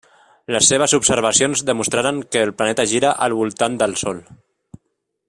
[0.53, 4.27] Les seves observacions demostraren que el planeta gira al voltant del Sol.